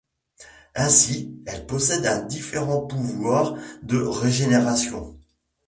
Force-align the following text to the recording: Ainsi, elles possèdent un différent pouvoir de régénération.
Ainsi, 0.73 1.31
elles 1.45 1.67
possèdent 1.67 2.07
un 2.07 2.23
différent 2.23 2.81
pouvoir 2.87 3.53
de 3.83 3.97
régénération. 4.01 5.15